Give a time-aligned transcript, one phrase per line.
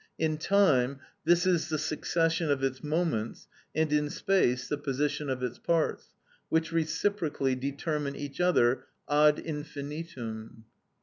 [0.17, 5.43] In time, this is the succession of its moments, and in space the position of
[5.43, 6.07] its parts,
[6.49, 10.65] which reciprocally determine each other ad infinitum.